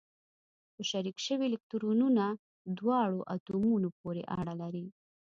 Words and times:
په 0.73 0.81
شریک 0.89 1.17
شوي 1.27 1.45
الکترونونه 1.49 2.25
دواړو 2.77 3.19
اتومونو 3.35 3.89
پورې 3.99 4.23
اړه 4.39 4.53
لري. 4.61 4.85